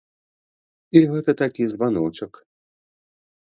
І 1.01 1.03
гэта 1.11 1.31
такі 1.43 1.63
званочак. 1.75 2.33